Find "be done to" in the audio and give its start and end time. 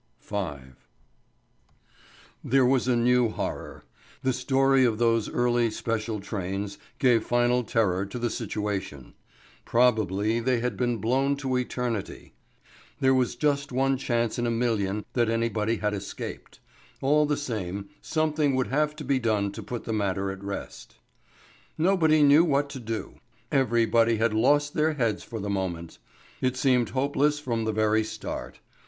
19.03-19.61